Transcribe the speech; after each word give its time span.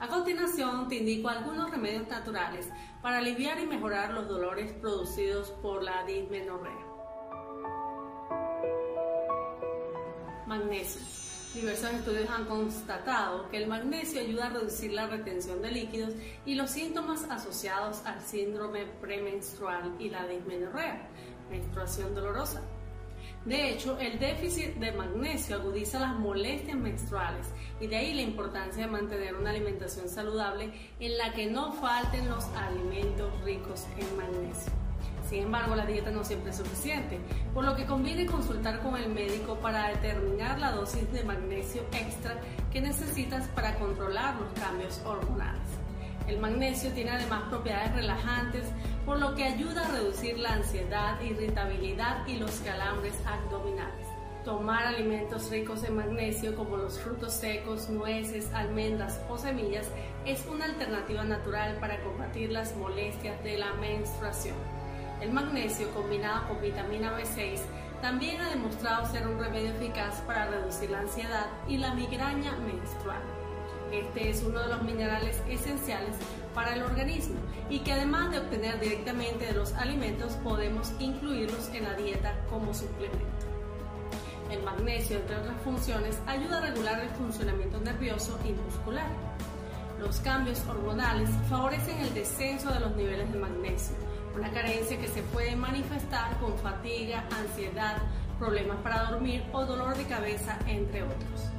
A 0.00 0.08
continuación 0.08 0.88
te 0.88 0.96
indico 0.96 1.28
algunos 1.28 1.70
remedios 1.70 2.08
naturales 2.08 2.70
para 3.02 3.18
aliviar 3.18 3.60
y 3.60 3.66
mejorar 3.66 4.14
los 4.14 4.26
dolores 4.28 4.72
producidos 4.72 5.50
por 5.50 5.82
la 5.82 6.04
dismenorrea. 6.04 6.86
Magnesio. 10.46 11.02
Diversos 11.52 11.90
estudios 11.92 12.30
han 12.30 12.46
constatado 12.46 13.50
que 13.50 13.58
el 13.58 13.66
magnesio 13.66 14.22
ayuda 14.22 14.46
a 14.46 14.50
reducir 14.50 14.92
la 14.94 15.06
retención 15.06 15.60
de 15.60 15.70
líquidos 15.70 16.14
y 16.46 16.54
los 16.54 16.70
síntomas 16.70 17.24
asociados 17.24 18.00
al 18.06 18.22
síndrome 18.22 18.86
premenstrual 19.02 19.96
y 19.98 20.08
la 20.08 20.26
dismenorrea, 20.26 21.10
menstruación 21.50 22.14
dolorosa. 22.14 22.62
De 23.44 23.70
hecho, 23.70 23.98
el 23.98 24.18
déficit 24.18 24.74
de 24.74 24.92
magnesio 24.92 25.56
agudiza 25.56 25.98
las 25.98 26.14
molestias 26.14 26.76
menstruales 26.76 27.46
y 27.80 27.86
de 27.86 27.96
ahí 27.96 28.12
la 28.12 28.20
importancia 28.20 28.84
de 28.84 28.90
mantener 28.90 29.34
una 29.34 29.48
alimentación 29.48 30.10
saludable 30.10 30.70
en 31.00 31.16
la 31.16 31.32
que 31.32 31.46
no 31.46 31.72
falten 31.72 32.28
los 32.28 32.44
alimentos 32.54 33.32
ricos 33.42 33.86
en 33.96 34.16
magnesio. 34.16 34.72
Sin 35.26 35.44
embargo, 35.44 35.74
la 35.74 35.86
dieta 35.86 36.10
no 36.10 36.22
siempre 36.22 36.50
es 36.50 36.56
suficiente, 36.58 37.18
por 37.54 37.64
lo 37.64 37.76
que 37.76 37.86
conviene 37.86 38.26
consultar 38.26 38.80
con 38.80 38.96
el 38.96 39.08
médico 39.08 39.54
para 39.54 39.88
determinar 39.88 40.58
la 40.58 40.72
dosis 40.72 41.10
de 41.10 41.24
magnesio 41.24 41.82
extra 41.92 42.38
que 42.70 42.82
necesitas 42.82 43.48
para 43.48 43.76
controlar 43.76 44.34
los 44.38 44.52
cambios 44.60 45.00
hormonales. 45.06 45.89
El 46.28 46.38
magnesio 46.38 46.90
tiene 46.92 47.10
además 47.10 47.42
propiedades 47.48 47.94
relajantes, 47.94 48.64
por 49.04 49.18
lo 49.18 49.34
que 49.34 49.44
ayuda 49.44 49.86
a 49.86 49.90
reducir 49.90 50.38
la 50.38 50.54
ansiedad, 50.54 51.20
irritabilidad 51.20 52.26
y 52.26 52.36
los 52.36 52.52
calambres 52.60 53.14
abdominales. 53.26 54.06
Tomar 54.44 54.86
alimentos 54.86 55.50
ricos 55.50 55.84
en 55.84 55.96
magnesio 55.96 56.56
como 56.56 56.76
los 56.78 56.98
frutos 56.98 57.32
secos, 57.34 57.90
nueces, 57.90 58.50
almendras 58.54 59.20
o 59.28 59.36
semillas 59.36 59.86
es 60.24 60.46
una 60.46 60.64
alternativa 60.64 61.24
natural 61.24 61.76
para 61.78 62.00
combatir 62.02 62.50
las 62.50 62.74
molestias 62.76 63.42
de 63.44 63.58
la 63.58 63.74
menstruación. 63.74 64.56
El 65.20 65.32
magnesio 65.32 65.90
combinado 65.90 66.48
con 66.48 66.62
vitamina 66.62 67.12
B6 67.18 67.60
también 68.00 68.40
ha 68.40 68.48
demostrado 68.48 69.04
ser 69.04 69.28
un 69.28 69.38
remedio 69.38 69.72
eficaz 69.72 70.22
para 70.22 70.46
reducir 70.46 70.90
la 70.90 71.00
ansiedad 71.00 71.46
y 71.68 71.76
la 71.76 71.94
migraña 71.94 72.56
menstrual. 72.56 73.39
Este 73.92 74.30
es 74.30 74.42
uno 74.44 74.60
de 74.60 74.68
los 74.68 74.82
minerales 74.82 75.42
esenciales 75.48 76.14
para 76.54 76.74
el 76.74 76.82
organismo 76.82 77.40
y 77.68 77.80
que 77.80 77.92
además 77.92 78.30
de 78.30 78.38
obtener 78.38 78.78
directamente 78.78 79.46
de 79.46 79.52
los 79.52 79.72
alimentos 79.74 80.34
podemos 80.44 80.92
incluirlos 81.00 81.68
en 81.74 81.84
la 81.84 81.94
dieta 81.94 82.34
como 82.48 82.72
suplemento. 82.72 83.46
El 84.50 84.62
magnesio, 84.62 85.16
entre 85.16 85.36
otras 85.36 85.60
funciones, 85.62 86.18
ayuda 86.26 86.58
a 86.58 86.60
regular 86.60 87.00
el 87.00 87.10
funcionamiento 87.10 87.80
nervioso 87.80 88.38
y 88.44 88.52
muscular. 88.52 89.10
Los 90.00 90.20
cambios 90.20 90.60
hormonales 90.66 91.30
favorecen 91.48 91.98
el 91.98 92.14
descenso 92.14 92.72
de 92.72 92.80
los 92.80 92.96
niveles 92.96 93.32
de 93.32 93.38
magnesio, 93.38 93.94
una 94.34 94.50
carencia 94.50 94.98
que 94.98 95.08
se 95.08 95.22
puede 95.22 95.54
manifestar 95.54 96.36
con 96.38 96.56
fatiga, 96.58 97.24
ansiedad, 97.30 97.98
problemas 98.38 98.78
para 98.78 99.10
dormir 99.10 99.44
o 99.52 99.64
dolor 99.66 99.96
de 99.96 100.04
cabeza, 100.04 100.58
entre 100.66 101.02
otros. 101.02 101.50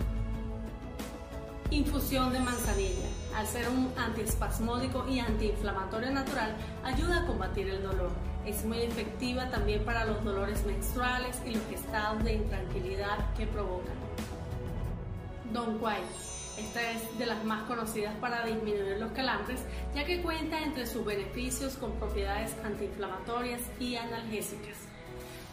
Infusión 1.71 2.33
de 2.33 2.39
manzanilla. 2.39 3.07
Al 3.33 3.47
ser 3.47 3.69
un 3.69 3.93
antiespasmódico 3.97 5.07
y 5.07 5.19
antiinflamatorio 5.19 6.11
natural, 6.11 6.53
ayuda 6.83 7.21
a 7.21 7.25
combatir 7.25 7.69
el 7.69 7.81
dolor. 7.81 8.11
Es 8.45 8.65
muy 8.65 8.79
efectiva 8.79 9.49
también 9.49 9.85
para 9.85 10.03
los 10.03 10.21
dolores 10.21 10.65
menstruales 10.65 11.41
y 11.45 11.51
los 11.55 11.63
estados 11.71 12.25
de 12.25 12.33
intranquilidad 12.33 13.33
que 13.37 13.47
provocan. 13.47 13.95
Don 15.53 15.77
Quai. 15.77 16.01
Esta 16.57 16.91
es 16.91 17.17
de 17.17 17.25
las 17.25 17.41
más 17.45 17.63
conocidas 17.63 18.15
para 18.15 18.45
disminuir 18.45 18.97
los 18.99 19.13
calambres, 19.13 19.61
ya 19.95 20.03
que 20.03 20.21
cuenta 20.21 20.59
entre 20.59 20.85
sus 20.85 21.05
beneficios 21.05 21.77
con 21.77 21.93
propiedades 21.93 22.53
antiinflamatorias 22.65 23.61
y 23.79 23.95
analgésicas. 23.95 24.75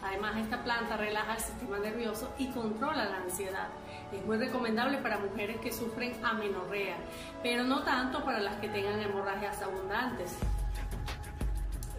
Además, 0.03 0.35
esta 0.37 0.63
planta 0.63 0.97
relaja 0.97 1.35
el 1.35 1.41
sistema 1.41 1.79
nervioso 1.79 2.29
y 2.37 2.47
controla 2.51 3.05
la 3.05 3.17
ansiedad. 3.17 3.69
Es 4.11 4.25
muy 4.25 4.37
recomendable 4.37 4.97
para 4.97 5.19
mujeres 5.19 5.57
que 5.61 5.71
sufren 5.71 6.13
amenorrea, 6.25 6.97
pero 7.43 7.63
no 7.63 7.83
tanto 7.83 8.23
para 8.25 8.39
las 8.39 8.55
que 8.55 8.67
tengan 8.67 8.99
hemorragias 8.99 9.61
abundantes. 9.61 10.31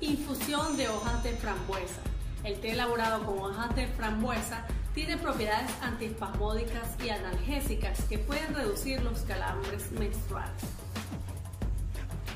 Infusión 0.01 0.77
de 0.77 0.89
hojas 0.89 1.23
de 1.23 1.33
frambuesa. 1.35 2.01
El 2.43 2.59
té 2.61 2.73
elaborado 2.73 3.25
con 3.25 3.39
hojas 3.39 3.77
de 3.77 3.87
frambuesa 3.87 4.67
tiene 4.95 5.19
propiedades 5.19 5.71
antiespasmódicas 5.83 6.97
y 7.05 7.11
analgésicas 7.11 8.03
que 8.05 8.19
pueden 8.19 8.55
reducir 8.55 9.01
los 9.03 9.21
calambres 9.21 9.93
menstruales. 9.93 10.63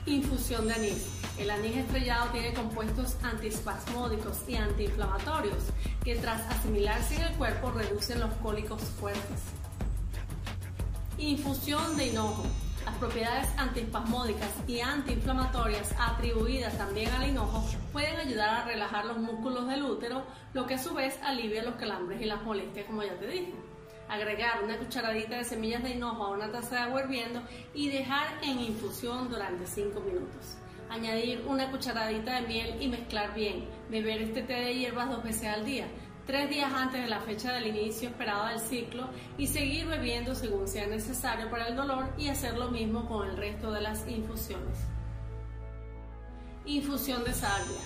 Infusión 0.06 0.68
de 0.68 0.74
anís. 0.74 1.06
El 1.36 1.50
anís 1.50 1.76
estrellado 1.76 2.30
tiene 2.30 2.52
compuestos 2.54 3.16
antiespasmódicos 3.24 4.44
y 4.46 4.54
antiinflamatorios 4.54 5.64
que 6.04 6.14
tras 6.16 6.42
asimilarse 6.42 7.16
en 7.16 7.22
el 7.22 7.32
cuerpo 7.32 7.72
reducen 7.72 8.20
los 8.20 8.32
cólicos 8.34 8.82
fuertes. 9.00 9.63
Infusión 11.18 11.96
de 11.96 12.08
hinojo. 12.08 12.44
Las 12.84 12.96
propiedades 12.96 13.48
antiespasmódicas 13.56 14.50
y 14.66 14.80
antiinflamatorias 14.80 15.94
atribuidas 15.96 16.76
también 16.76 17.08
al 17.10 17.28
hinojo 17.28 17.64
pueden 17.92 18.16
ayudar 18.16 18.48
a 18.50 18.64
relajar 18.64 19.06
los 19.06 19.18
músculos 19.18 19.68
del 19.68 19.84
útero, 19.84 20.24
lo 20.52 20.66
que 20.66 20.74
a 20.74 20.78
su 20.78 20.92
vez 20.92 21.18
alivia 21.22 21.62
los 21.62 21.76
calambres 21.76 22.20
y 22.20 22.24
las 22.24 22.42
molestias, 22.42 22.86
como 22.86 23.04
ya 23.04 23.16
te 23.16 23.28
dije. 23.28 23.54
Agregar 24.08 24.64
una 24.64 24.76
cucharadita 24.76 25.36
de 25.36 25.44
semillas 25.44 25.84
de 25.84 25.90
hinojo 25.90 26.24
a 26.24 26.30
una 26.30 26.50
taza 26.50 26.74
de 26.74 26.80
agua 26.82 27.02
hirviendo 27.02 27.42
y 27.72 27.90
dejar 27.90 28.26
en 28.42 28.58
infusión 28.58 29.30
durante 29.30 29.66
5 29.66 30.00
minutos. 30.00 30.56
Añadir 30.90 31.44
una 31.46 31.70
cucharadita 31.70 32.40
de 32.40 32.46
miel 32.46 32.82
y 32.82 32.88
mezclar 32.88 33.34
bien. 33.34 33.66
Beber 33.88 34.20
este 34.20 34.42
té 34.42 34.54
de 34.54 34.74
hierbas 34.74 35.08
dos 35.08 35.22
veces 35.22 35.48
al 35.48 35.64
día 35.64 35.86
tres 36.26 36.48
días 36.48 36.72
antes 36.72 37.02
de 37.02 37.08
la 37.08 37.20
fecha 37.20 37.52
del 37.52 37.66
inicio 37.66 38.08
esperado 38.08 38.46
del 38.46 38.60
ciclo 38.60 39.08
y 39.36 39.46
seguir 39.46 39.86
bebiendo 39.86 40.34
según 40.34 40.66
sea 40.66 40.86
necesario 40.86 41.50
para 41.50 41.68
el 41.68 41.76
dolor 41.76 42.06
y 42.16 42.28
hacer 42.28 42.56
lo 42.56 42.70
mismo 42.70 43.06
con 43.06 43.28
el 43.28 43.36
resto 43.36 43.72
de 43.72 43.82
las 43.82 44.08
infusiones. 44.08 44.78
Infusión 46.64 47.24
de 47.24 47.34
salvia. 47.34 47.80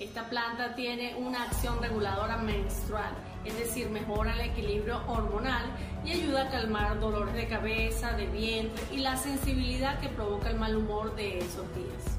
Esta 0.00 0.28
planta 0.28 0.74
tiene 0.74 1.14
una 1.16 1.44
acción 1.44 1.80
reguladora 1.80 2.36
menstrual, 2.36 3.14
es 3.46 3.56
decir, 3.56 3.88
mejora 3.88 4.34
el 4.34 4.50
equilibrio 4.50 5.00
hormonal 5.06 5.64
y 6.04 6.10
ayuda 6.10 6.42
a 6.42 6.50
calmar 6.50 7.00
dolores 7.00 7.34
de 7.34 7.48
cabeza, 7.48 8.12
de 8.12 8.26
vientre 8.26 8.84
y 8.92 8.98
la 8.98 9.16
sensibilidad 9.16 9.98
que 10.00 10.10
provoca 10.10 10.50
el 10.50 10.58
mal 10.58 10.76
humor 10.76 11.14
de 11.16 11.38
esos 11.38 11.64
días. 11.74 12.18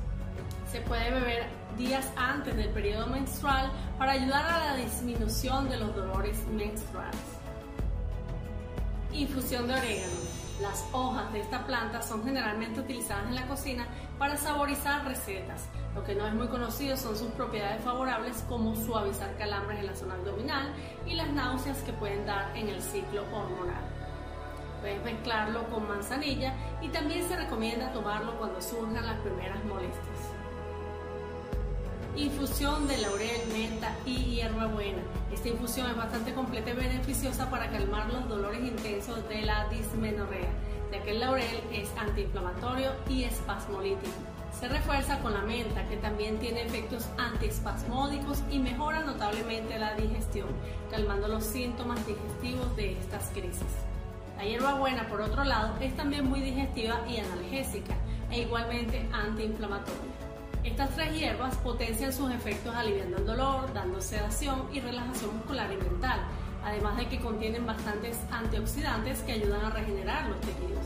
Se 0.72 0.82
puede 0.82 1.12
beber 1.12 1.46
días 1.78 2.12
antes 2.16 2.56
del 2.56 2.70
periodo 2.70 3.08
menstrual 3.08 3.72
para 3.98 4.14
ayudar 4.14 4.46
a 4.46 4.66
la 4.66 4.76
disminución 4.78 5.70
de 5.70 5.78
los 5.78 5.96
dolores 5.96 6.46
menstruales. 6.48 7.22
Infusión 9.14 9.68
de 9.68 9.76
orégano. 9.76 10.38
Las 10.62 10.84
hojas 10.92 11.32
de 11.34 11.42
esta 11.42 11.68
planta 11.68 12.02
son 12.02 12.24
generalmente 12.24 12.80
utilizadas 12.80 13.28
en 13.28 13.36
la 13.36 13.46
cocina 13.46 13.88
para 14.18 14.36
saborizar 14.38 15.06
recetas. 15.06 15.68
Lo 15.94 16.04
que 16.04 16.16
no 16.16 16.26
es 16.26 16.34
muy 16.34 16.48
conocido 16.48 16.98
son 16.98 17.16
sus 17.16 17.30
propiedades 17.32 17.84
favorables 17.84 18.44
como 18.50 18.76
suavizar 18.76 19.38
calambres 19.38 19.80
en 19.80 19.86
la 19.86 19.96
zona 19.96 20.16
abdominal 20.16 20.74
y 21.06 21.14
las 21.14 21.30
náuseas 21.30 21.78
que 21.80 21.94
pueden 21.94 22.26
dar 22.26 22.58
en 22.58 22.70
el 22.70 22.82
ciclo 22.82 23.22
hormonal. 23.32 23.84
Puedes 24.82 25.04
mezclarlo 25.04 25.68
con 25.70 25.88
manzanilla 25.88 26.54
y 26.82 26.90
también 26.90 27.28
se 27.28 27.36
recomienda 27.36 27.94
tomarlo 27.94 28.36
cuando 28.40 28.60
surjan 28.60 29.06
las 29.06 29.20
primeras 29.20 29.64
molestias. 29.66 30.47
Infusión 32.18 32.88
de 32.88 32.98
laurel, 32.98 33.42
menta 33.54 33.96
y 34.04 34.16
hierbabuena. 34.16 35.04
Esta 35.32 35.50
infusión 35.50 35.88
es 35.92 35.96
bastante 35.96 36.34
completa 36.34 36.72
y 36.72 36.74
beneficiosa 36.74 37.48
para 37.52 37.70
calmar 37.70 38.12
los 38.12 38.28
dolores 38.28 38.60
intensos 38.60 39.30
de 39.30 39.44
la 39.44 39.70
dismenorrea, 39.70 40.50
ya 40.92 41.04
que 41.04 41.12
el 41.12 41.20
laurel 41.20 41.62
es 41.72 41.88
antiinflamatorio 41.96 42.94
y 43.08 43.26
espasmolítico. 43.26 44.16
Se 44.60 44.68
refuerza 44.68 45.20
con 45.20 45.36
la 45.36 45.42
menta, 45.42 45.88
que 45.90 45.98
también 45.98 46.40
tiene 46.40 46.64
efectos 46.64 47.06
antiespasmódicos 47.20 48.42
y 48.50 48.58
mejora 48.58 49.02
notablemente 49.02 49.78
la 49.78 49.94
digestión, 49.94 50.48
calmando 50.90 51.28
los 51.28 51.44
síntomas 51.44 52.04
digestivos 52.08 52.76
de 52.76 52.94
estas 52.94 53.30
crisis. 53.30 53.62
La 54.38 54.44
hierbabuena, 54.44 55.08
por 55.08 55.22
otro 55.22 55.44
lado, 55.44 55.76
es 55.82 55.96
también 55.96 56.28
muy 56.28 56.42
digestiva 56.42 57.00
y 57.08 57.18
analgésica, 57.18 57.94
e 58.32 58.42
igualmente 58.42 59.08
antiinflamatoria. 59.14 60.17
Estas 60.68 60.90
tres 60.96 61.18
hierbas 61.18 61.56
potencian 61.56 62.12
sus 62.12 62.30
efectos 62.30 62.76
aliviando 62.76 63.18
el 63.18 63.26
dolor, 63.26 63.74
dando 63.74 64.02
sedación 64.02 64.68
y 64.74 64.82
relajación 64.82 65.38
muscular 65.38 65.72
y 65.72 65.78
mental, 65.78 66.20
además 66.62 66.98
de 66.98 67.08
que 67.08 67.22
contienen 67.22 67.66
bastantes 67.66 68.20
antioxidantes 68.30 69.22
que 69.22 69.32
ayudan 69.32 69.64
a 69.64 69.70
regenerar 69.70 70.28
los 70.28 70.42
tejidos. 70.42 70.86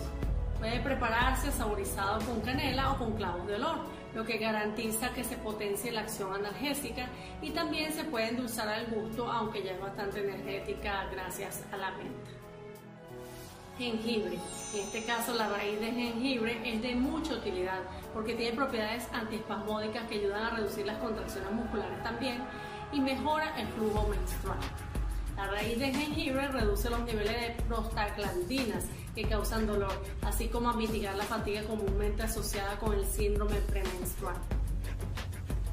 Puede 0.59 0.79
prepararse 0.81 1.51
saborizado 1.51 2.23
con 2.27 2.41
canela 2.41 2.91
o 2.91 2.99
con 2.99 3.13
clavos 3.13 3.47
de 3.47 3.55
olor, 3.55 3.79
lo 4.13 4.23
que 4.23 4.37
garantiza 4.37 5.09
que 5.15 5.23
se 5.23 5.37
potencie 5.37 5.91
la 5.91 6.01
acción 6.01 6.31
analgésica 6.31 7.07
y 7.41 7.49
también 7.49 7.91
se 7.91 8.03
puede 8.03 8.29
endulzar 8.29 8.69
al 8.69 8.85
gusto, 8.85 9.31
aunque 9.31 9.63
ya 9.63 9.71
es 9.71 9.81
bastante 9.81 10.19
energética 10.19 11.07
gracias 11.11 11.65
a 11.71 11.77
la 11.77 11.89
menta. 11.93 12.40
Jengibre. 13.81 14.37
En 14.75 14.79
este 14.81 15.03
caso 15.05 15.33
la 15.33 15.49
raíz 15.49 15.79
de 15.79 15.91
jengibre 15.91 16.61
es 16.63 16.83
de 16.83 16.95
mucha 16.95 17.33
utilidad 17.33 17.79
porque 18.13 18.35
tiene 18.35 18.55
propiedades 18.55 19.07
antiespasmódicas 19.11 20.07
que 20.07 20.19
ayudan 20.19 20.43
a 20.43 20.49
reducir 20.51 20.85
las 20.85 20.99
contracciones 20.99 21.51
musculares 21.51 22.03
también 22.03 22.43
y 22.93 22.99
mejora 22.99 23.59
el 23.59 23.67
flujo 23.69 24.07
menstrual. 24.07 24.59
La 25.35 25.47
raíz 25.47 25.79
de 25.79 25.91
jengibre 25.91 26.47
reduce 26.49 26.91
los 26.91 26.99
niveles 27.01 27.41
de 27.41 27.63
prostaglandinas 27.67 28.85
que 29.15 29.23
causan 29.23 29.65
dolor, 29.65 29.99
así 30.21 30.47
como 30.47 30.69
a 30.69 30.73
mitigar 30.73 31.15
la 31.15 31.23
fatiga 31.23 31.63
comúnmente 31.63 32.21
asociada 32.21 32.77
con 32.77 32.93
el 32.93 33.05
síndrome 33.05 33.55
premenstrual. 33.61 34.35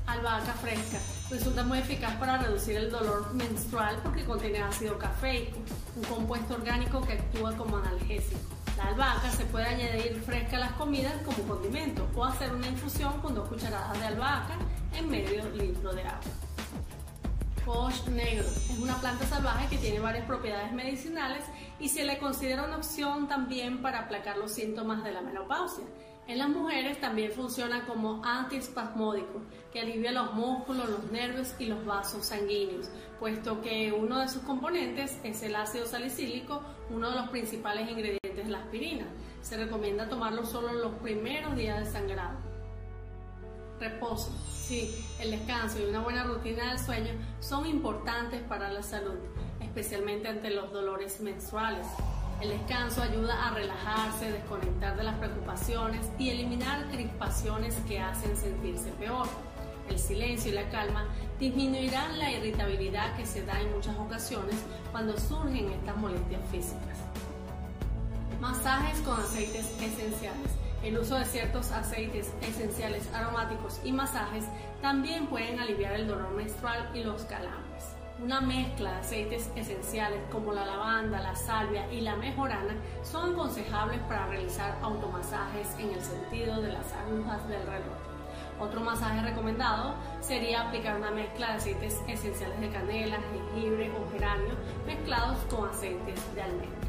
Albahaca 0.08 0.54
fresca 0.54 0.98
resulta 1.30 1.62
muy 1.62 1.78
eficaz 1.78 2.16
para 2.16 2.38
reducir 2.38 2.76
el 2.76 2.90
dolor 2.90 3.34
menstrual 3.34 4.00
porque 4.02 4.24
contiene 4.24 4.62
ácido 4.62 4.98
cafeico, 4.98 5.58
un 5.96 6.04
compuesto 6.04 6.54
orgánico 6.54 7.02
que 7.02 7.12
actúa 7.12 7.54
como 7.56 7.76
analgésico. 7.76 8.40
La 8.78 8.84
albahaca 8.84 9.30
se 9.30 9.44
puede 9.44 9.66
añadir 9.66 10.22
fresca 10.24 10.56
a 10.56 10.60
las 10.60 10.72
comidas 10.72 11.12
como 11.24 11.46
condimento 11.46 12.08
o 12.14 12.24
hacer 12.24 12.54
una 12.54 12.68
infusión 12.68 13.20
con 13.20 13.34
dos 13.34 13.48
cucharadas 13.48 13.98
de 13.98 14.06
albahaca 14.06 14.56
en 14.94 15.10
medio 15.10 15.44
litro 15.50 15.92
de 15.92 16.02
agua. 16.02 16.20
Coach 17.66 18.06
negro 18.08 18.46
es 18.48 18.78
una 18.78 18.96
planta 18.96 19.26
salvaje 19.26 19.68
que 19.68 19.76
tiene 19.76 20.00
varias 20.00 20.24
propiedades 20.24 20.72
medicinales 20.72 21.44
y 21.78 21.90
se 21.90 22.04
le 22.04 22.16
considera 22.18 22.64
una 22.64 22.76
opción 22.76 23.28
también 23.28 23.82
para 23.82 24.00
aplacar 24.00 24.38
los 24.38 24.52
síntomas 24.52 25.04
de 25.04 25.12
la 25.12 25.20
menopausia. 25.20 25.84
En 26.28 26.36
las 26.36 26.50
mujeres 26.50 27.00
también 27.00 27.32
funciona 27.32 27.86
como 27.86 28.22
antiespasmódico, 28.22 29.40
que 29.72 29.80
alivia 29.80 30.12
los 30.12 30.34
músculos, 30.34 30.86
los 30.90 31.10
nervios 31.10 31.54
y 31.58 31.64
los 31.64 31.86
vasos 31.86 32.26
sanguíneos, 32.26 32.90
puesto 33.18 33.62
que 33.62 33.92
uno 33.92 34.18
de 34.18 34.28
sus 34.28 34.42
componentes 34.42 35.18
es 35.24 35.42
el 35.42 35.56
ácido 35.56 35.86
salicílico, 35.86 36.60
uno 36.90 37.08
de 37.08 37.16
los 37.16 37.30
principales 37.30 37.88
ingredientes 37.88 38.44
de 38.44 38.50
la 38.50 38.58
aspirina. 38.58 39.06
Se 39.40 39.56
recomienda 39.56 40.10
tomarlo 40.10 40.44
solo 40.44 40.70
los 40.74 40.92
primeros 40.96 41.56
días 41.56 41.80
de 41.80 41.90
sangrado. 41.90 42.36
Reposo. 43.80 44.30
Sí, 44.60 44.94
el 45.20 45.30
descanso 45.30 45.80
y 45.80 45.86
una 45.86 46.00
buena 46.00 46.24
rutina 46.24 46.68
del 46.68 46.78
sueño 46.78 47.12
son 47.40 47.64
importantes 47.64 48.42
para 48.42 48.70
la 48.70 48.82
salud, 48.82 49.16
especialmente 49.62 50.28
ante 50.28 50.50
los 50.50 50.70
dolores 50.74 51.22
menstruales. 51.22 51.86
El 52.40 52.50
descanso 52.50 53.02
ayuda 53.02 53.48
a 53.48 53.50
relajarse, 53.50 54.30
desconectar 54.30 54.96
de 54.96 55.02
las 55.02 55.18
preocupaciones 55.18 56.06
y 56.18 56.30
eliminar 56.30 56.88
crispaciones 56.88 57.74
que 57.88 57.98
hacen 57.98 58.36
sentirse 58.36 58.90
peor. 58.92 59.26
El 59.90 59.98
silencio 59.98 60.52
y 60.52 60.54
la 60.54 60.68
calma 60.70 61.04
disminuirán 61.40 62.16
la 62.16 62.30
irritabilidad 62.30 63.16
que 63.16 63.26
se 63.26 63.44
da 63.44 63.60
en 63.60 63.74
muchas 63.74 63.96
ocasiones 63.98 64.54
cuando 64.92 65.18
surgen 65.18 65.68
estas 65.70 65.96
molestias 65.96 66.40
físicas. 66.52 66.98
Masajes 68.40 69.00
con 69.00 69.20
aceites 69.20 69.66
esenciales. 69.80 70.52
El 70.84 70.96
uso 70.96 71.16
de 71.16 71.24
ciertos 71.24 71.72
aceites 71.72 72.32
esenciales 72.40 73.12
aromáticos 73.12 73.80
y 73.82 73.90
masajes 73.90 74.44
también 74.80 75.26
pueden 75.26 75.58
aliviar 75.58 75.94
el 75.94 76.06
dolor 76.06 76.30
menstrual 76.36 76.88
y 76.94 77.02
los 77.02 77.22
calambres. 77.22 77.97
Una 78.22 78.40
mezcla 78.40 78.92
de 78.92 78.98
aceites 78.98 79.50
esenciales 79.54 80.20
como 80.30 80.52
la 80.52 80.66
lavanda, 80.66 81.20
la 81.20 81.36
salvia 81.36 81.90
y 81.92 82.00
la 82.00 82.16
mejorana 82.16 82.74
son 83.02 83.32
aconsejables 83.32 84.00
para 84.00 84.26
realizar 84.26 84.76
automasajes 84.82 85.68
en 85.78 85.90
el 85.90 86.00
sentido 86.02 86.60
de 86.60 86.72
las 86.72 86.92
agujas 86.92 87.48
del 87.48 87.62
reloj. 87.62 87.96
Otro 88.60 88.80
masaje 88.80 89.22
recomendado 89.22 89.94
sería 90.20 90.62
aplicar 90.62 90.96
una 90.96 91.12
mezcla 91.12 91.48
de 91.48 91.54
aceites 91.54 92.02
esenciales 92.08 92.60
de 92.60 92.70
canela, 92.70 93.18
jengibre 93.32 93.92
o 93.92 94.10
geranio 94.10 94.54
mezclados 94.84 95.38
con 95.48 95.68
aceites 95.68 96.34
de 96.34 96.42
almendra 96.42 96.88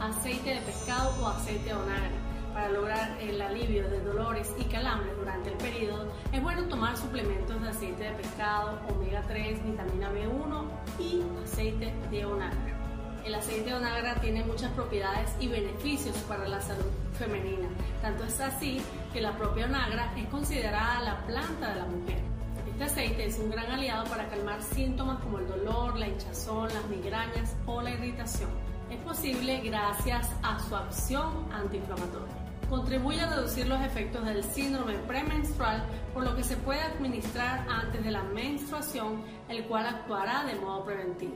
aceite 0.00 0.54
de 0.54 0.60
pescado 0.62 1.14
o 1.22 1.28
aceite 1.28 1.64
de 1.64 1.74
onagre. 1.74 2.29
Para 2.52 2.68
lograr 2.68 3.16
el 3.20 3.40
alivio 3.40 3.88
de 3.88 4.00
dolores 4.00 4.52
y 4.58 4.64
calambres 4.64 5.16
durante 5.16 5.50
el 5.50 5.56
periodo, 5.58 6.12
es 6.32 6.42
bueno 6.42 6.64
tomar 6.64 6.96
suplementos 6.96 7.62
de 7.62 7.68
aceite 7.68 8.04
de 8.04 8.10
pescado, 8.12 8.80
omega 8.88 9.22
3, 9.28 9.64
vitamina 9.64 10.10
B1 10.10 10.64
y 10.98 11.22
aceite 11.44 11.94
de 12.10 12.24
onagra. 12.24 12.76
El 13.24 13.34
aceite 13.34 13.70
de 13.70 13.74
onagra 13.74 14.14
tiene 14.16 14.44
muchas 14.44 14.72
propiedades 14.72 15.30
y 15.38 15.46
beneficios 15.46 16.16
para 16.28 16.48
la 16.48 16.60
salud 16.60 16.90
femenina. 17.18 17.68
Tanto 18.02 18.24
es 18.24 18.40
así 18.40 18.80
que 19.12 19.20
la 19.20 19.36
propia 19.36 19.66
onagra 19.66 20.12
es 20.16 20.26
considerada 20.26 21.00
la 21.02 21.26
planta 21.26 21.70
de 21.70 21.76
la 21.76 21.86
mujer. 21.86 22.18
Este 22.66 22.84
aceite 22.84 23.26
es 23.26 23.38
un 23.38 23.50
gran 23.50 23.70
aliado 23.70 24.04
para 24.06 24.28
calmar 24.28 24.60
síntomas 24.62 25.20
como 25.20 25.38
el 25.38 25.46
dolor, 25.46 25.96
la 25.98 26.08
hinchazón, 26.08 26.68
las 26.72 26.84
migrañas 26.86 27.54
o 27.66 27.80
la 27.80 27.90
irritación 27.90 28.50
es 28.90 28.98
posible 28.98 29.60
gracias 29.60 30.28
a 30.42 30.58
su 30.58 30.74
acción 30.74 31.46
antiinflamatoria. 31.52 32.39
Contribuye 32.70 33.20
a 33.20 33.28
reducir 33.28 33.66
los 33.66 33.80
efectos 33.82 34.24
del 34.24 34.44
síndrome 34.44 34.94
premenstrual, 34.98 35.82
por 36.14 36.22
lo 36.22 36.36
que 36.36 36.44
se 36.44 36.56
puede 36.56 36.80
administrar 36.80 37.66
antes 37.68 38.04
de 38.04 38.12
la 38.12 38.22
menstruación, 38.22 39.24
el 39.48 39.64
cual 39.64 39.86
actuará 39.86 40.44
de 40.44 40.54
modo 40.54 40.84
preventivo. 40.84 41.34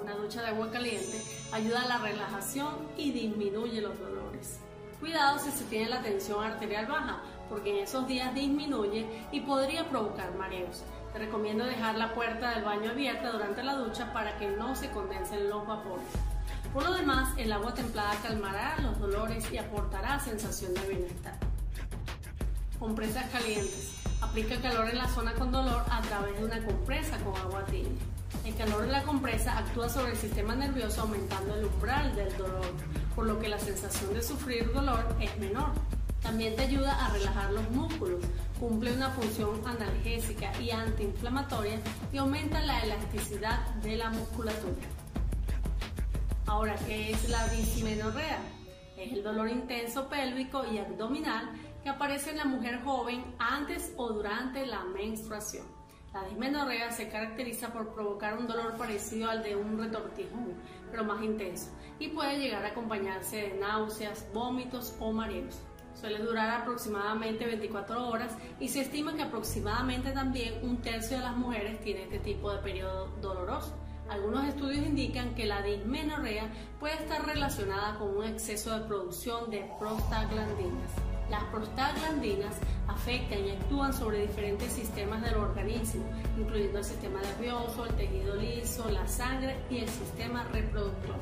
Una 0.00 0.14
ducha 0.14 0.40
de 0.40 0.48
agua 0.48 0.70
caliente 0.70 1.20
ayuda 1.52 1.82
a 1.82 1.88
la 1.88 1.98
relajación 1.98 2.88
y 2.96 3.12
disminuye 3.12 3.82
los 3.82 3.98
dolores. 4.00 4.58
Cuidado 5.00 5.38
si 5.38 5.50
se 5.50 5.64
tiene 5.64 5.90
la 5.90 6.00
tensión 6.00 6.42
arterial 6.42 6.86
baja, 6.86 7.20
porque 7.50 7.76
en 7.76 7.84
esos 7.84 8.06
días 8.06 8.34
disminuye 8.34 9.06
y 9.32 9.40
podría 9.40 9.86
provocar 9.90 10.34
mareos. 10.34 10.82
Te 11.12 11.18
recomiendo 11.18 11.62
dejar 11.62 11.96
la 11.96 12.14
puerta 12.14 12.52
del 12.52 12.64
baño 12.64 12.90
abierta 12.90 13.32
durante 13.32 13.62
la 13.62 13.74
ducha 13.74 14.14
para 14.14 14.38
que 14.38 14.48
no 14.48 14.74
se 14.74 14.90
condensen 14.90 15.50
los 15.50 15.66
vapores. 15.66 16.33
Por 16.74 16.82
lo 16.82 16.92
demás, 16.92 17.28
el 17.38 17.52
agua 17.52 17.72
templada 17.72 18.16
calmará 18.20 18.76
los 18.80 18.98
dolores 18.98 19.44
y 19.52 19.58
aportará 19.58 20.18
sensación 20.18 20.74
de 20.74 20.80
bienestar. 20.88 21.38
Compresas 22.80 23.30
calientes. 23.30 23.92
Aplica 24.20 24.60
calor 24.60 24.88
en 24.88 24.98
la 24.98 25.06
zona 25.06 25.34
con 25.34 25.52
dolor 25.52 25.84
a 25.88 26.02
través 26.02 26.36
de 26.36 26.44
una 26.44 26.60
compresa 26.64 27.16
con 27.18 27.36
agua 27.36 27.64
tibia. 27.66 27.92
El 28.44 28.56
calor 28.56 28.86
de 28.86 28.90
la 28.90 29.04
compresa 29.04 29.56
actúa 29.56 29.88
sobre 29.88 30.10
el 30.10 30.18
sistema 30.18 30.56
nervioso 30.56 31.02
aumentando 31.02 31.54
el 31.54 31.66
umbral 31.66 32.16
del 32.16 32.36
dolor, 32.36 32.66
por 33.14 33.26
lo 33.26 33.38
que 33.38 33.48
la 33.48 33.60
sensación 33.60 34.12
de 34.12 34.20
sufrir 34.20 34.72
dolor 34.72 35.06
es 35.20 35.38
menor. 35.38 35.70
También 36.22 36.56
te 36.56 36.62
ayuda 36.62 37.06
a 37.06 37.10
relajar 37.10 37.52
los 37.52 37.70
músculos, 37.70 38.20
cumple 38.58 38.92
una 38.92 39.10
función 39.10 39.64
analgésica 39.64 40.50
y 40.60 40.72
antiinflamatoria 40.72 41.78
y 42.12 42.16
aumenta 42.16 42.60
la 42.62 42.82
elasticidad 42.82 43.64
de 43.76 43.96
la 43.96 44.10
musculatura. 44.10 44.93
Ahora, 46.54 46.76
¿qué 46.86 47.10
es 47.10 47.28
la 47.28 47.48
dismenorrea? 47.48 48.38
Es 48.96 49.12
el 49.12 49.24
dolor 49.24 49.48
intenso 49.48 50.08
pélvico 50.08 50.64
y 50.64 50.78
abdominal 50.78 51.50
que 51.82 51.88
aparece 51.88 52.30
en 52.30 52.36
la 52.36 52.44
mujer 52.44 52.80
joven 52.84 53.24
antes 53.40 53.92
o 53.96 54.12
durante 54.12 54.64
la 54.64 54.84
menstruación. 54.84 55.66
La 56.12 56.22
dismenorrea 56.22 56.92
se 56.92 57.08
caracteriza 57.08 57.72
por 57.72 57.92
provocar 57.92 58.38
un 58.38 58.46
dolor 58.46 58.76
parecido 58.76 59.28
al 59.28 59.42
de 59.42 59.56
un 59.56 59.76
retortijón, 59.76 60.54
pero 60.92 61.02
más 61.02 61.24
intenso, 61.24 61.72
y 61.98 62.06
puede 62.10 62.38
llegar 62.38 62.64
a 62.64 62.68
acompañarse 62.68 63.36
de 63.36 63.54
náuseas, 63.54 64.24
vómitos 64.32 64.94
o 65.00 65.10
mareos. 65.10 65.60
Suele 66.00 66.20
durar 66.20 66.60
aproximadamente 66.60 67.46
24 67.46 68.06
horas 68.06 68.32
y 68.60 68.68
se 68.68 68.82
estima 68.82 69.16
que 69.16 69.22
aproximadamente 69.22 70.12
también 70.12 70.64
un 70.64 70.80
tercio 70.80 71.16
de 71.16 71.24
las 71.24 71.36
mujeres 71.36 71.80
tiene 71.80 72.04
este 72.04 72.20
tipo 72.20 72.52
de 72.52 72.62
periodo 72.62 73.08
doloroso. 73.20 73.83
Algunos 74.08 74.44
estudios 74.46 74.86
indican 74.86 75.34
que 75.34 75.46
la 75.46 75.62
dismenorrea 75.62 76.48
puede 76.78 76.94
estar 76.94 77.24
relacionada 77.26 77.98
con 77.98 78.16
un 78.16 78.24
exceso 78.24 78.78
de 78.78 78.86
producción 78.86 79.50
de 79.50 79.70
prostaglandinas. 79.78 80.90
Las 81.30 81.42
prostaglandinas 81.44 82.54
afectan 82.86 83.46
y 83.46 83.50
actúan 83.52 83.94
sobre 83.94 84.26
diferentes 84.26 84.72
sistemas 84.72 85.22
del 85.22 85.36
organismo, 85.36 86.04
incluyendo 86.38 86.78
el 86.78 86.84
sistema 86.84 87.20
nervioso, 87.22 87.86
el 87.86 87.94
tejido 87.94 88.36
liso, 88.36 88.88
la 88.90 89.08
sangre 89.08 89.56
y 89.70 89.78
el 89.78 89.88
sistema 89.88 90.44
reproductor 90.52 91.16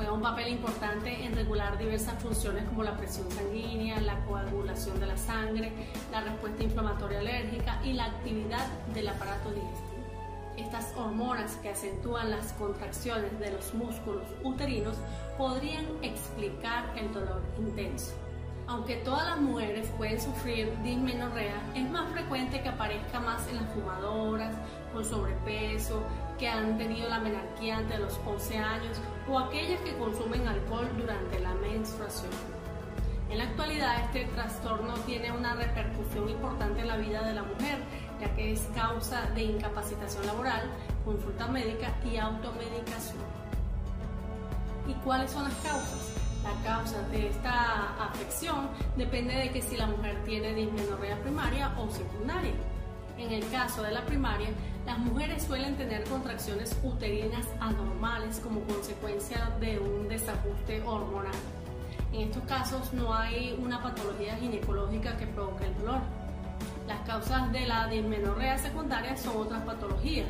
juega 0.00 0.14
un 0.14 0.22
papel 0.22 0.48
importante 0.48 1.26
en 1.26 1.34
regular 1.34 1.76
diversas 1.76 2.22
funciones 2.22 2.64
como 2.64 2.82
la 2.82 2.96
presión 2.96 3.30
sanguínea, 3.30 4.00
la 4.00 4.18
coagulación 4.24 4.98
de 4.98 5.06
la 5.06 5.16
sangre, 5.18 5.72
la 6.10 6.22
respuesta 6.22 6.62
inflamatoria 6.62 7.18
alérgica 7.18 7.78
y 7.84 7.92
la 7.92 8.06
actividad 8.06 8.66
del 8.94 9.08
aparato 9.08 9.50
digestivo. 9.50 9.89
Estas 10.60 10.92
hormonas 10.94 11.56
que 11.62 11.70
acentúan 11.70 12.30
las 12.30 12.52
contracciones 12.52 13.38
de 13.40 13.50
los 13.50 13.72
músculos 13.72 14.26
uterinos 14.44 14.94
podrían 15.38 15.86
explicar 16.02 16.92
el 16.96 17.12
dolor 17.14 17.40
intenso. 17.58 18.12
Aunque 18.66 18.96
todas 18.96 19.26
las 19.26 19.40
mujeres 19.40 19.88
pueden 19.96 20.20
sufrir 20.20 20.70
dismenorrea, 20.82 21.56
es 21.74 21.88
más 21.90 22.12
frecuente 22.12 22.60
que 22.60 22.68
aparezca 22.68 23.20
más 23.20 23.48
en 23.48 23.56
las 23.56 23.72
fumadoras, 23.72 24.54
con 24.92 25.02
sobrepeso, 25.02 26.02
que 26.38 26.46
han 26.46 26.76
tenido 26.76 27.08
la 27.08 27.20
menarquía 27.20 27.78
antes 27.78 27.96
de 27.96 28.04
los 28.04 28.20
11 28.26 28.58
años 28.58 29.00
o 29.30 29.38
aquellas 29.38 29.80
que 29.80 29.96
consumen 29.96 30.46
alcohol 30.46 30.88
durante 30.96 31.40
la 31.40 31.54
menstruación. 31.54 32.30
En 33.30 33.38
la 33.38 33.44
actualidad 33.44 34.04
este 34.04 34.26
trastorno 34.34 34.92
tiene 35.06 35.32
una 35.32 35.54
repercusión 35.54 36.28
importante 36.28 36.80
en 36.80 36.88
la 36.88 36.96
vida 36.96 37.22
de 37.22 37.32
la 37.32 37.44
mujer, 37.44 37.78
ya 38.20 38.34
que 38.34 38.52
es 38.52 38.60
causa 38.74 39.30
de 39.34 39.42
incapacitación 39.44 40.26
laboral, 40.26 40.70
consulta 41.04 41.46
médica 41.48 41.94
y 42.04 42.16
automedicación. 42.16 43.18
¿Y 44.86 44.92
cuáles 45.04 45.30
son 45.30 45.44
las 45.44 45.54
causas? 45.54 46.12
La 46.42 46.52
causa 46.64 47.02
de 47.08 47.28
esta 47.28 47.94
afección 48.02 48.68
depende 48.96 49.34
de 49.34 49.50
que 49.50 49.62
si 49.62 49.76
la 49.76 49.86
mujer 49.86 50.16
tiene 50.24 50.54
dismenorrea 50.54 51.20
primaria 51.20 51.72
o 51.78 51.90
secundaria. 51.90 52.54
En 53.18 53.30
el 53.32 53.46
caso 53.50 53.82
de 53.82 53.92
la 53.92 54.04
primaria, 54.06 54.48
las 54.86 54.98
mujeres 54.98 55.42
suelen 55.42 55.76
tener 55.76 56.04
contracciones 56.04 56.74
uterinas 56.82 57.46
anormales 57.60 58.40
como 58.40 58.60
consecuencia 58.62 59.50
de 59.60 59.78
un 59.78 60.08
desajuste 60.08 60.82
hormonal. 60.86 61.34
En 62.12 62.22
estos 62.22 62.42
casos 62.44 62.92
no 62.94 63.14
hay 63.14 63.56
una 63.62 63.82
patología 63.82 64.36
ginecológica 64.36 65.16
que 65.18 65.26
provoque 65.26 65.66
el 65.66 65.78
dolor. 65.78 66.00
Las 66.90 67.06
causas 67.06 67.52
de 67.52 67.66
la 67.66 67.86
dismenorrea 67.86 68.58
secundaria 68.58 69.16
son 69.16 69.36
otras 69.36 69.62
patologías, 69.62 70.26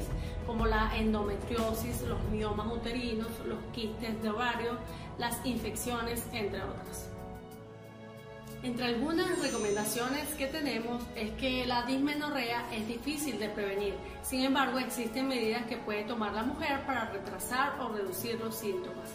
como 0.46 0.66
la 0.66 0.94
endometriosis, 0.94 2.02
los 2.02 2.22
miomas 2.24 2.66
uterinos, 2.66 3.28
los 3.46 3.58
quistes 3.72 4.22
de 4.22 4.28
ovario, 4.28 4.76
las 5.16 5.40
infecciones, 5.46 6.22
entre 6.34 6.62
otras. 6.62 7.08
Entre 8.62 8.84
algunas 8.84 9.38
recomendaciones 9.40 10.34
que 10.34 10.48
tenemos 10.48 11.02
es 11.16 11.30
que 11.30 11.64
la 11.64 11.86
dismenorrea 11.86 12.62
es 12.74 12.86
difícil 12.86 13.38
de 13.38 13.48
prevenir, 13.48 13.94
sin 14.22 14.42
embargo 14.42 14.78
existen 14.80 15.28
medidas 15.28 15.64
que 15.64 15.78
puede 15.78 16.04
tomar 16.04 16.34
la 16.34 16.42
mujer 16.42 16.84
para 16.84 17.06
retrasar 17.06 17.80
o 17.80 17.88
reducir 17.88 18.38
los 18.38 18.54
síntomas. 18.54 19.08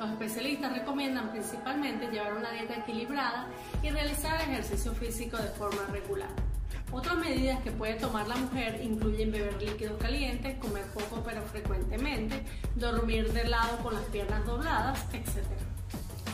Los 0.00 0.12
especialistas 0.12 0.72
recomiendan 0.72 1.30
principalmente 1.30 2.06
llevar 2.06 2.32
una 2.32 2.50
dieta 2.52 2.74
equilibrada 2.76 3.48
y 3.82 3.90
realizar 3.90 4.40
ejercicio 4.40 4.94
físico 4.94 5.36
de 5.36 5.48
forma 5.50 5.82
regular. 5.92 6.30
Otras 6.90 7.18
medidas 7.18 7.60
que 7.60 7.70
puede 7.70 7.96
tomar 7.96 8.26
la 8.26 8.36
mujer 8.36 8.80
incluyen 8.82 9.30
beber 9.30 9.62
líquidos 9.62 9.98
calientes, 9.98 10.56
comer 10.56 10.86
poco 10.94 11.22
pero 11.22 11.42
frecuentemente, 11.42 12.42
dormir 12.76 13.30
de 13.34 13.44
lado 13.44 13.76
con 13.82 13.92
las 13.92 14.04
piernas 14.04 14.46
dobladas, 14.46 15.04
etc. 15.12 15.44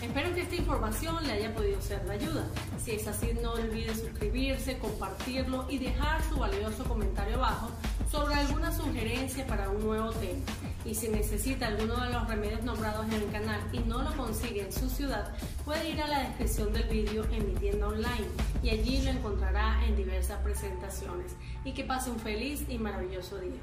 Espero 0.01 0.33
que 0.33 0.43
esta 0.43 0.55
información 0.55 1.27
le 1.27 1.33
haya 1.33 1.53
podido 1.53 1.83
ser 1.83 2.05
de 2.05 2.13
ayuda. 2.13 2.47
Si 2.81 2.93
es 2.93 3.09
así, 3.09 3.37
no 3.43 3.55
olvide 3.55 3.93
suscribirse, 3.97 4.79
compartirlo 4.79 5.67
y 5.69 5.79
dejar 5.79 6.23
su 6.23 6.37
valioso 6.37 6.85
comentario 6.85 7.35
abajo 7.35 7.71
sobre 8.13 8.37
alguna 8.37 8.71
sugerencia 8.71 9.45
para 9.45 9.69
un 9.71 9.85
nuevo 9.85 10.13
tema. 10.13 10.45
Y 10.87 10.95
si 10.95 11.09
necesita 11.09 11.67
alguno 11.67 12.01
de 12.01 12.13
los 12.13 12.29
remedios 12.29 12.63
nombrados 12.63 13.07
en 13.07 13.15
el 13.15 13.31
canal 13.31 13.61
y 13.73 13.81
no 13.81 14.03
lo 14.03 14.17
consigue 14.17 14.63
en 14.63 14.73
su 14.73 14.89
ciudad, 14.89 15.35
puede 15.65 15.91
ir 15.91 16.01
a 16.01 16.07
la 16.07 16.21
descripción 16.21 16.73
del 16.73 16.85
vídeo 16.85 17.25
en 17.33 17.49
mi 17.49 17.55
tienda 17.59 17.89
online 17.89 18.27
y 18.63 18.71
allí 18.71 19.03
lo 19.03 19.11
encontrará 19.11 19.85
en 19.85 19.97
diversas 19.97 20.41
presentaciones. 20.43 21.35
Y 21.65 21.73
que 21.73 21.83
pase 21.83 22.11
un 22.11 22.21
feliz 22.21 22.65
y 22.69 22.79
maravilloso 22.79 23.39
día. 23.39 23.61